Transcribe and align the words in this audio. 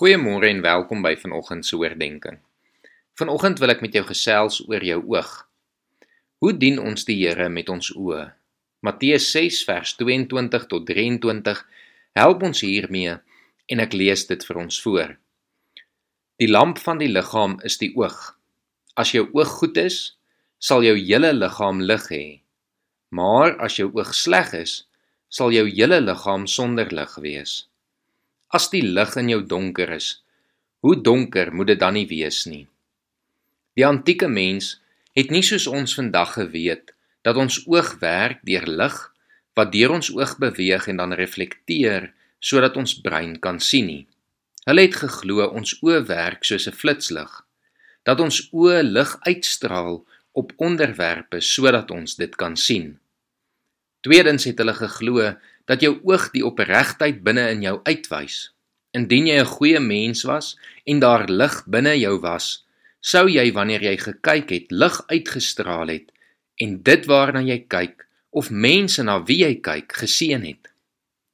Goeiemôre 0.00 0.48
en 0.48 0.62
welkom 0.64 1.02
by 1.04 1.10
vanoggend 1.20 1.66
se 1.68 1.76
oordeenking. 1.76 2.38
Vanoggend 3.20 3.58
wil 3.60 3.68
ek 3.74 3.82
met 3.84 3.92
jou 3.92 4.00
gesels 4.08 4.62
oor 4.64 4.80
jou 4.80 4.96
oog. 5.12 5.28
Hoe 6.40 6.54
dien 6.56 6.78
ons 6.80 7.04
die 7.04 7.18
Here 7.18 7.50
met 7.52 7.68
ons 7.68 7.90
oë? 7.92 8.22
Matteus 8.80 9.26
6 9.34 9.58
vers 9.68 9.92
22 10.00 10.64
tot 10.72 10.88
23 10.88 11.60
help 12.16 12.48
ons 12.48 12.64
hiermee 12.64 13.18
en 13.68 13.84
ek 13.84 13.92
lees 13.92 14.24
dit 14.24 14.48
vir 14.48 14.62
ons 14.64 14.80
voor. 14.86 15.12
Die 16.40 16.48
lamp 16.48 16.80
van 16.80 17.04
die 17.04 17.12
liggaam 17.12 17.60
is 17.60 17.76
die 17.84 17.92
oog. 17.92 18.16
As 18.96 19.12
jou 19.12 19.28
oog 19.36 19.52
goed 19.60 19.84
is, 19.84 20.16
sal 20.56 20.80
jou 20.80 20.96
hele 20.96 21.36
liggaam 21.36 21.84
lig 21.84 22.08
hê. 22.08 22.24
Maar 23.12 23.58
as 23.68 23.76
jou 23.76 23.92
oog 23.92 24.16
sleg 24.16 24.56
is, 24.64 24.86
sal 25.28 25.52
jou 25.52 25.68
hele 25.68 26.00
liggaam 26.00 26.48
sonder 26.48 26.88
lig 26.88 27.20
wees. 27.20 27.66
As 28.50 28.66
die 28.72 28.82
lig 28.82 29.12
in 29.20 29.28
jou 29.30 29.42
donker 29.46 29.92
is, 29.94 30.06
hoe 30.82 30.96
donker 30.98 31.52
moet 31.54 31.68
dit 31.70 31.78
dan 31.78 31.94
nie 31.94 32.06
wees 32.10 32.42
nie? 32.50 32.64
Die 33.78 33.86
antieke 33.86 34.26
mens 34.26 34.80
het 35.14 35.30
nie 35.30 35.42
soos 35.46 35.68
ons 35.70 35.94
vandag 35.94 36.34
geweet 36.34 36.90
dat 37.22 37.38
ons 37.38 37.60
oog 37.70 37.92
werk 38.02 38.40
deur 38.48 38.66
lig 38.66 38.96
wat 39.58 39.70
deur 39.74 39.94
ons 39.94 40.10
oog 40.14 40.34
beweeg 40.42 40.88
en 40.90 40.98
dan 40.98 41.14
reflekteer 41.14 42.10
sodat 42.40 42.78
ons 42.80 42.96
brein 43.04 43.36
kan 43.38 43.60
sien 43.62 43.86
nie. 43.86 44.04
Hulle 44.66 44.86
het 44.86 44.98
geglo 44.98 45.46
ons 45.46 45.76
oë 45.84 46.02
werk 46.08 46.44
soos 46.44 46.66
'n 46.66 46.74
flitslig, 46.74 47.30
dat 48.02 48.20
ons 48.20 48.48
oë 48.50 48.82
lig 48.82 49.16
uitstraal 49.30 50.04
op 50.32 50.52
onderwerpe 50.56 51.40
sodat 51.40 51.90
ons 51.90 52.16
dit 52.16 52.36
kan 52.36 52.56
sien. 52.56 52.98
Tweedens 54.00 54.46
het 54.48 54.58
hulle 54.60 54.74
geglo 54.74 55.34
dat 55.68 55.82
jou 55.84 55.98
oog 56.08 56.30
die 56.32 56.44
opregtheid 56.46 57.20
binne 57.24 57.50
in 57.52 57.64
jou 57.66 57.76
uitwys. 57.84 58.50
Indien 58.96 59.26
jy 59.26 59.38
'n 59.40 59.52
goeie 59.54 59.80
mens 59.80 60.24
was 60.24 60.56
en 60.84 60.98
daar 61.00 61.28
lig 61.28 61.64
binne 61.66 61.94
jou 61.98 62.18
was, 62.20 62.64
sou 63.00 63.28
jy 63.28 63.52
wanneer 63.52 63.82
jy 63.82 63.96
gekyk 63.96 64.50
het, 64.50 64.66
lig 64.70 64.96
uitgestraal 65.06 65.88
het 65.88 66.12
en 66.60 66.82
dit 66.82 67.06
waarna 67.06 67.40
jy 67.40 67.64
kyk 67.68 68.06
of 68.30 68.50
mense 68.50 69.02
na 69.02 69.22
wie 69.24 69.44
jy 69.44 69.54
kyk 69.60 69.92
geseën 69.92 70.44
het. 70.44 70.68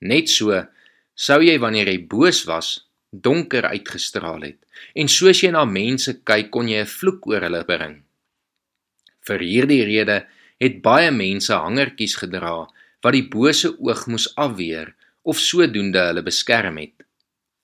Net 0.00 0.28
so 0.28 0.66
sou 1.14 1.40
jy 1.42 1.58
wanneer 1.58 1.88
jy 1.88 2.06
boos 2.06 2.44
was, 2.44 2.88
donker 3.10 3.64
uitgestraal 3.64 4.42
het 4.42 4.58
en 4.94 5.08
soos 5.08 5.40
jy 5.40 5.50
na 5.50 5.64
mense 5.64 6.20
kyk, 6.24 6.50
kon 6.50 6.68
jy 6.68 6.80
'n 6.80 6.86
vloek 6.86 7.26
oor 7.26 7.40
hulle 7.40 7.64
bring. 7.64 8.02
Vir 9.20 9.40
hierdie 9.40 9.84
rede 9.84 10.26
het 10.62 10.80
baie 10.82 11.10
mense 11.10 11.54
hangertjies 11.54 12.16
gedra 12.22 12.56
wat 13.04 13.16
die 13.16 13.26
bose 13.28 13.74
oog 13.78 14.06
moes 14.10 14.28
afweer 14.40 14.94
of 15.22 15.40
sodoende 15.40 16.02
hulle 16.08 16.22
beskerm 16.24 16.78
het. 16.80 16.94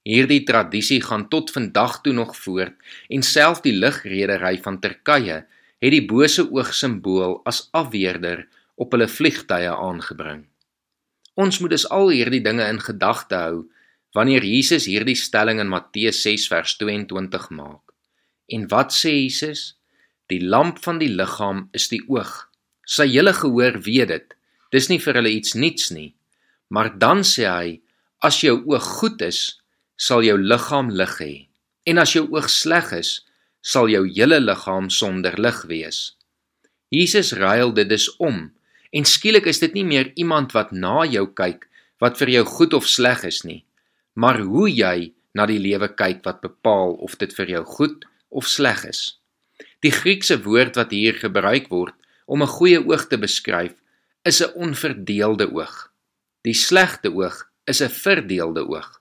Hierdie 0.09 0.43
tradisie 0.49 1.01
gaan 1.05 1.29
tot 1.29 1.53
vandag 1.53 2.01
toe 2.05 2.13
nog 2.17 2.37
voort 2.37 2.77
en 3.09 3.23
self 3.23 3.61
die 3.65 3.77
lugredery 3.77 4.57
van 4.65 4.81
Turkye 4.81 5.43
het 5.81 5.93
die 5.95 6.07
bose 6.07 6.47
oog 6.49 6.73
simbool 6.77 7.41
as 7.49 7.69
afweerder 7.77 8.47
op 8.81 8.97
hulle 8.97 9.09
vliegtye 9.09 9.73
aangebring. 9.73 10.47
Ons 11.41 11.61
moet 11.61 11.73
dus 11.77 11.87
al 11.89 12.11
hierdie 12.13 12.43
dinge 12.45 12.67
in 12.69 12.81
gedagte 12.81 13.37
hou 13.37 13.63
wanneer 14.17 14.45
Jesus 14.45 14.89
hierdie 14.91 15.17
stelling 15.17 15.61
in 15.63 15.71
Matteus 15.71 16.23
6 16.25 16.49
vers 16.51 16.77
22 16.81 17.49
maak. 17.55 17.95
En 18.51 18.67
wat 18.69 18.93
sê 18.93 19.13
Jesus? 19.15 19.77
Die 20.27 20.43
lamp 20.43 20.81
van 20.83 20.99
die 20.99 21.11
liggaam 21.13 21.69
is 21.77 21.89
die 21.93 22.03
oog. 22.09 22.50
Sy 22.91 23.07
hele 23.13 23.33
gehoor 23.37 23.79
weet 23.87 24.11
dit. 24.11 24.37
Dis 24.75 24.89
nie 24.91 24.99
vir 25.03 25.21
hulle 25.21 25.31
iets 25.31 25.55
niets 25.55 25.91
nie. 25.95 26.11
Maar 26.75 26.93
dan 26.99 27.23
sê 27.27 27.47
hy, 27.47 27.79
as 28.27 28.41
jou 28.43 28.57
oog 28.67 28.87
goed 28.99 29.23
is, 29.23 29.61
sal 29.95 30.25
jou 30.27 30.37
liggaam 30.39 30.91
lig 30.91 31.15
hê. 31.23 31.35
En 31.87 32.03
as 32.03 32.15
jou 32.17 32.25
oog 32.35 32.49
sleg 32.51 32.91
is, 32.99 33.21
sal 33.63 33.91
jou 33.93 34.03
hele 34.09 34.41
liggaam 34.41 34.91
sonder 34.91 35.37
lig 35.39 35.63
wees. 35.71 36.01
Jesus 36.91 37.33
ruil 37.39 37.75
dit 37.77 37.89
dus 37.89 38.09
om. 38.19 38.49
En 38.91 39.07
skielik 39.07 39.47
is 39.47 39.63
dit 39.63 39.75
nie 39.79 39.87
meer 39.87 40.11
iemand 40.19 40.55
wat 40.57 40.73
na 40.73 41.05
jou 41.07 41.29
kyk 41.39 41.69
wat 42.03 42.19
vir 42.19 42.33
jou 42.35 42.45
goed 42.49 42.75
of 42.75 42.89
sleg 42.89 43.23
is 43.29 43.43
nie, 43.45 43.61
maar 44.17 44.41
hoe 44.41 44.67
jy 44.71 45.13
na 45.37 45.45
die 45.47 45.61
lewe 45.61 45.91
kyk 45.93 46.25
wat 46.25 46.41
bepaal 46.43 46.97
of 47.05 47.19
dit 47.21 47.33
vir 47.37 47.53
jou 47.55 47.65
goed 47.77 48.07
of 48.31 48.49
sleg 48.49 48.83
is. 48.89 49.03
Die 49.85 49.93
Griekse 49.93 50.41
woord 50.43 50.81
wat 50.81 50.95
hier 50.97 51.19
gebruik 51.21 51.69
word 51.71 51.95
om 52.31 52.43
'n 52.43 52.55
goeie 52.57 52.81
oog 52.87 53.07
te 53.11 53.19
beskryf, 53.19 53.75
is 54.23 54.39
'n 54.43 54.53
onverdeelde 54.55 55.51
oog. 55.53 55.93
Die 56.47 56.55
slegte 56.55 57.11
oog 57.13 57.51
is 57.65 57.81
'n 57.83 57.89
verdeelde 58.05 58.69
oog. 58.69 59.01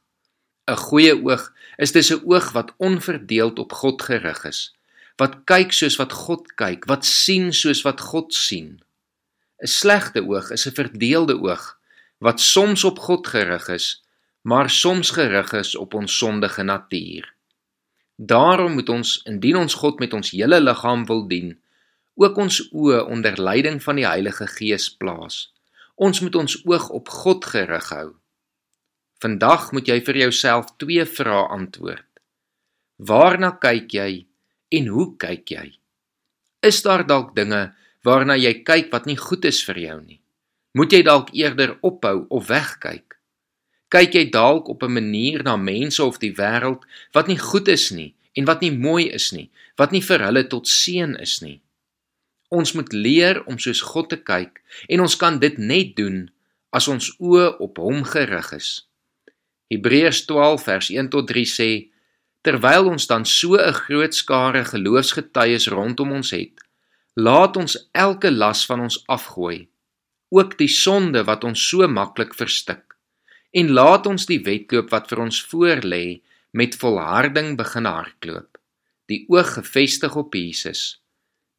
'n 0.70 0.76
Goeie 0.76 1.16
oog 1.24 1.54
is 1.78 1.92
dis 1.92 2.12
'n 2.12 2.22
oog 2.26 2.52
wat 2.52 2.74
onverdeeld 2.78 3.60
op 3.60 3.72
God 3.74 4.02
gerig 4.02 4.44
is, 4.44 4.76
wat 5.16 5.34
kyk 5.46 5.72
soos 5.72 5.96
wat 5.96 6.12
God 6.12 6.54
kyk, 6.56 6.86
wat 6.86 7.06
sien 7.06 7.54
soos 7.54 7.82
wat 7.82 8.00
God 8.02 8.34
sien. 8.34 8.82
'n 9.62 9.68
Slegte 9.68 10.22
oog 10.26 10.52
is 10.52 10.66
'n 10.68 10.78
verdeelde 10.82 11.38
oog 11.42 11.78
wat 12.18 12.40
soms 12.40 12.84
op 12.84 13.00
God 13.00 13.28
gerig 13.28 13.68
is, 13.68 14.04
maar 14.42 14.70
soms 14.70 15.10
gerig 15.10 15.54
is 15.54 15.76
op 15.76 15.94
ons 15.94 16.18
sondige 16.18 16.64
natuur. 16.64 17.34
Daarom 18.16 18.74
moet 18.74 18.90
ons 18.90 19.22
indien 19.24 19.56
ons 19.56 19.74
God 19.74 20.00
met 20.00 20.14
ons 20.14 20.32
hele 20.32 20.62
liggaam 20.62 21.06
wil 21.06 21.28
dien, 21.28 21.59
ook 22.20 22.38
ons 22.38 22.60
oë 22.76 23.06
onder 23.08 23.40
leiding 23.40 23.80
van 23.84 23.96
die 23.96 24.08
Heilige 24.08 24.48
Gees 24.52 24.90
plaas. 24.92 25.48
Ons 25.96 26.20
moet 26.20 26.36
ons 26.36 26.56
oog 26.68 26.90
op 26.96 27.10
God 27.10 27.46
gerig 27.48 27.90
hou. 27.96 28.10
Vandag 29.24 29.72
moet 29.76 29.88
jy 29.88 30.00
vir 30.04 30.18
jouself 30.26 30.74
twee 30.80 31.06
vrae 31.08 31.46
antwoord. 31.56 32.08
Waarna 33.00 33.54
kyk 33.64 33.96
jy 33.96 34.12
en 34.76 34.90
hoe 34.92 35.14
kyk 35.20 35.52
jy? 35.56 35.68
Is 36.64 36.82
daar 36.84 37.06
dalk 37.08 37.36
dinge 37.36 37.70
waarna 38.04 38.36
jy 38.40 38.54
kyk 38.68 38.92
wat 38.92 39.08
nie 39.08 39.20
goed 39.20 39.48
is 39.48 39.62
vir 39.68 39.80
jou 39.80 40.00
nie? 40.02 40.20
Moet 40.76 40.94
jy 40.96 41.02
dalk 41.08 41.32
eerder 41.36 41.78
ophou 41.82 42.28
of 42.30 42.52
wegkyk? 42.52 43.16
Kyk 43.90 44.16
jy 44.16 44.26
dalk 44.30 44.68
op 44.70 44.84
'n 44.84 44.92
manier 44.92 45.44
na 45.44 45.56
mense 45.58 46.04
of 46.04 46.20
die 46.20 46.36
wêreld 46.36 46.84
wat 47.14 47.28
nie 47.28 47.40
goed 47.40 47.68
is 47.68 47.92
nie 47.92 48.14
en 48.36 48.46
wat 48.46 48.62
nie 48.62 48.72
mooi 48.72 49.10
is 49.10 49.32
nie, 49.32 49.50
wat 49.78 49.92
nie 49.92 50.02
vir 50.02 50.20
hulle 50.20 50.48
tot 50.48 50.68
seën 50.68 51.16
is 51.20 51.42
nie? 51.42 51.62
Ons 52.50 52.74
moet 52.74 52.94
leer 52.94 53.44
om 53.46 53.60
soos 53.62 53.82
God 53.86 54.10
te 54.10 54.18
kyk 54.18 54.62
en 54.90 55.06
ons 55.06 55.16
kan 55.22 55.38
dit 55.42 55.58
net 55.62 55.96
doen 55.98 56.24
as 56.74 56.88
ons 56.90 57.12
oë 57.22 57.60
op 57.66 57.78
hom 57.82 58.02
gerig 58.06 58.50
is. 58.58 58.70
Hebreërs 59.70 60.24
12 60.26 60.66
vers 60.66 60.90
1 60.90 61.10
tot 61.14 61.30
3 61.30 61.46
sê 61.46 61.70
terwyl 62.46 62.90
ons 62.90 63.06
dan 63.12 63.26
so 63.26 63.58
'n 63.58 63.74
groot 63.86 64.14
skare 64.16 64.64
geloofsgetuies 64.66 65.68
rondom 65.70 66.12
ons 66.12 66.32
het, 66.32 66.56
laat 67.16 67.58
ons 67.58 67.78
elke 67.94 68.32
las 68.32 68.66
van 68.66 68.80
ons 68.88 69.04
afgooi, 69.08 69.68
ook 70.32 70.58
die 70.58 70.72
sonde 70.84 71.24
wat 71.24 71.44
ons 71.44 71.70
so 71.70 71.88
maklik 71.88 72.34
verstik, 72.34 72.96
en 73.52 73.74
laat 73.74 74.08
ons 74.08 74.26
die 74.26 74.40
wedloop 74.40 74.90
wat 74.90 75.10
vir 75.10 75.20
ons 75.20 75.38
voorlê 75.52 76.22
met 76.52 76.76
volharding 76.76 77.58
begin 77.58 77.86
hardloop, 77.86 78.58
die 79.06 79.26
oog 79.30 79.54
gefestig 79.54 80.16
op 80.16 80.34
Jesus 80.34 81.02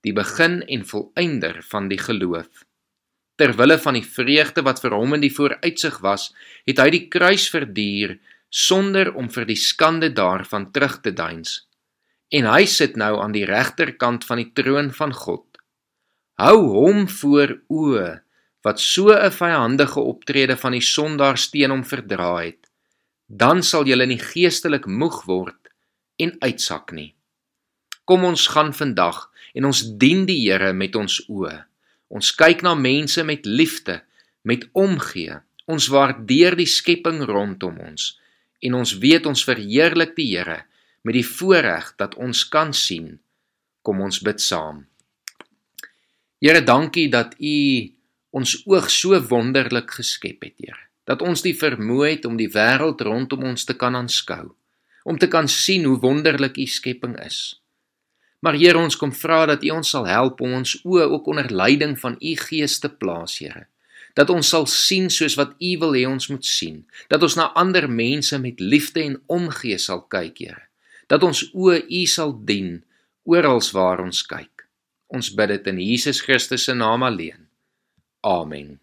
die 0.05 0.13
begin 0.17 0.61
en 0.67 0.85
volëinder 0.87 1.61
van 1.69 1.89
die 1.89 1.99
geloof. 2.01 2.65
Ter 3.37 3.55
wille 3.57 3.79
van 3.81 3.97
die 3.97 4.05
vreugde 4.05 4.65
wat 4.67 4.81
vir 4.83 4.97
hom 4.97 5.17
in 5.17 5.25
die 5.25 5.33
vooruitsig 5.33 6.01
was, 6.05 6.31
het 6.69 6.81
hy 6.81 6.91
die 6.93 7.07
kruis 7.13 7.49
verduur 7.53 8.19
sonder 8.51 9.13
om 9.15 9.31
vir 9.31 9.47
die 9.49 9.59
skande 9.59 10.11
daarvan 10.13 10.71
terug 10.75 10.99
te 11.05 11.13
deins. 11.15 11.67
En 12.31 12.47
hy 12.47 12.67
sit 12.67 12.97
nou 13.01 13.17
aan 13.23 13.33
die 13.35 13.47
regterkant 13.49 14.27
van 14.27 14.43
die 14.43 14.51
troon 14.55 14.91
van 14.95 15.15
God. 15.15 15.47
Hou 16.41 16.59
hom 16.73 17.07
voor 17.09 17.57
oë 17.69 18.11
wat 18.65 18.81
so 18.81 19.13
'n 19.13 19.31
vyandige 19.31 20.01
optrede 20.01 20.57
van 20.57 20.73
die 20.73 20.85
sondaar 20.85 21.37
teen 21.37 21.71
hom 21.71 21.85
verdra 21.85 22.43
het. 22.45 22.69
Dan 23.27 23.63
sal 23.63 23.85
julle 23.87 24.07
nie 24.07 24.19
geestelik 24.19 24.87
moeg 24.87 25.25
word 25.25 25.71
en 26.19 26.37
uitsak 26.41 26.93
nie. 26.93 27.15
Kom 28.05 28.25
ons 28.25 28.47
gaan 28.47 28.73
vandag 28.73 29.30
en 29.55 29.67
ons 29.71 29.83
dien 29.99 30.25
die 30.29 30.41
Here 30.45 30.73
met 30.73 30.97
ons 30.97 31.21
oë. 31.29 31.57
Ons 32.11 32.33
kyk 32.35 32.65
na 32.67 32.75
mense 32.75 33.23
met 33.25 33.47
liefde, 33.47 34.01
met 34.43 34.67
omgee. 34.73 35.39
Ons 35.71 35.87
waardeer 35.93 36.57
die 36.59 36.69
skepping 36.69 37.23
rondom 37.29 37.79
ons 37.79 38.17
en 38.61 38.77
ons 38.77 38.93
weet 39.01 39.27
ons 39.27 39.47
verheerlik 39.47 40.15
die 40.19 40.31
Here 40.35 40.63
met 41.07 41.17
die 41.17 41.27
voorreg 41.27 41.95
dat 42.01 42.17
ons 42.21 42.45
kan 42.53 42.75
sien. 42.77 43.15
Kom 43.83 44.03
ons 44.05 44.21
bid 44.25 44.43
saam. 44.43 44.85
Here, 46.41 46.61
dankie 46.65 47.09
dat 47.13 47.35
U 47.41 47.57
ons 48.37 48.55
oog 48.69 48.89
so 48.93 49.17
wonderlik 49.31 49.97
geskep 49.97 50.45
het, 50.45 50.57
Here. 50.61 50.81
Dat 51.09 51.25
ons 51.25 51.43
die 51.43 51.57
vermoë 51.57 52.15
het 52.15 52.29
om 52.29 52.37
die 52.39 52.51
wêreld 52.53 53.01
rondom 53.05 53.49
ons 53.49 53.65
te 53.67 53.75
kan 53.75 53.97
aanskou, 53.97 54.53
om 55.05 55.19
te 55.19 55.29
kan 55.33 55.49
sien 55.49 55.89
hoe 55.89 55.99
wonderlik 56.01 56.61
U 56.61 56.67
skepping 56.69 57.17
is. 57.25 57.61
Maar 58.41 58.57
Here, 58.57 58.79
ons 58.79 58.97
kom 58.97 59.13
vra 59.13 59.45
dat 59.47 59.65
U 59.65 59.75
ons 59.77 59.91
sal 59.91 60.07
help 60.09 60.41
om 60.41 60.57
ons 60.61 60.79
oë 60.85 61.09
ook 61.13 61.29
onder 61.33 61.51
leiding 61.53 61.99
van 62.01 62.17
U 62.21 62.35
Gees 62.41 62.79
te 62.81 62.89
plaas, 62.89 63.39
Here. 63.39 63.67
dat 64.19 64.31
ons 64.31 64.49
sal 64.49 64.67
sien 64.67 65.07
soos 65.11 65.37
wat 65.39 65.53
U 65.63 65.71
wil 65.79 65.93
hê 65.95 66.03
ons 66.09 66.27
moet 66.33 66.45
sien, 66.45 66.81
dat 67.09 67.23
ons 67.23 67.37
na 67.39 67.53
ander 67.55 67.87
mense 67.87 68.39
met 68.43 68.59
liefde 68.61 69.05
en 69.05 69.21
omgee 69.31 69.79
sal 69.79 70.03
kyk, 70.11 70.39
Here, 70.39 70.65
dat 71.07 71.23
ons 71.23 71.45
oë 71.55 71.85
U 71.87 72.05
sal 72.07 72.35
dien 72.45 72.81
oral 73.25 73.63
waar 73.73 74.03
ons 74.03 74.23
kyk. 74.27 74.67
Ons 75.11 75.31
bid 75.35 75.51
dit 75.55 75.67
in 75.73 75.81
Jesus 75.83 76.21
Christus 76.23 76.65
se 76.65 76.75
naam 76.75 77.03
alleen. 77.03 77.47
Amen. 78.27 78.79